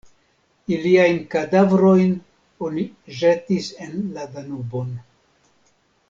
[0.75, 2.15] Iliajn kadavrojn
[2.69, 2.85] oni
[3.17, 4.89] ĵetis en la Danubon.